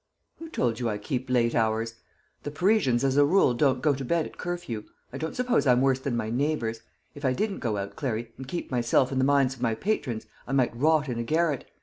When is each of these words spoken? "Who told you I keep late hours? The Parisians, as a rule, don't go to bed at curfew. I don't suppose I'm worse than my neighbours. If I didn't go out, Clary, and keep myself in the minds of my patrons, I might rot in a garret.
"Who 0.37 0.49
told 0.49 0.79
you 0.79 0.89
I 0.89 0.97
keep 0.97 1.29
late 1.29 1.53
hours? 1.53 1.93
The 2.41 2.49
Parisians, 2.49 3.03
as 3.03 3.17
a 3.17 3.23
rule, 3.23 3.53
don't 3.53 3.83
go 3.83 3.93
to 3.93 4.03
bed 4.03 4.25
at 4.25 4.35
curfew. 4.35 4.85
I 5.13 5.19
don't 5.19 5.35
suppose 5.35 5.67
I'm 5.67 5.79
worse 5.81 5.99
than 5.99 6.17
my 6.17 6.31
neighbours. 6.31 6.81
If 7.13 7.23
I 7.23 7.33
didn't 7.33 7.59
go 7.59 7.77
out, 7.77 7.95
Clary, 7.95 8.31
and 8.35 8.47
keep 8.47 8.71
myself 8.71 9.11
in 9.11 9.19
the 9.19 9.23
minds 9.23 9.53
of 9.53 9.61
my 9.61 9.75
patrons, 9.75 10.25
I 10.47 10.53
might 10.53 10.75
rot 10.75 11.07
in 11.07 11.19
a 11.19 11.23
garret. 11.23 11.69